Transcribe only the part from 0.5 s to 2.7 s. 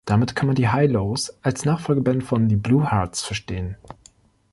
die High-Lows als Nachfolgeband von The